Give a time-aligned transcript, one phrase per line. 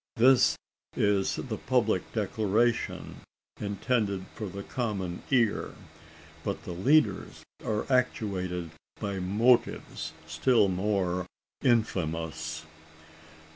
[0.15, 0.55] This
[0.97, 3.17] is the public declaration,
[3.59, 5.75] intended for the common ear.
[6.43, 11.27] But the leaders are actuated by motives still more
[11.63, 12.65] infamous.